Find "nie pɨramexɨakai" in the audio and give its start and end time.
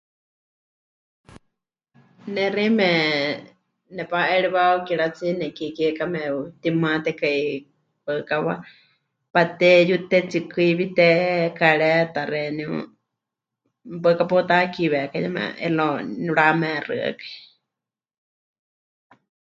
16.21-17.15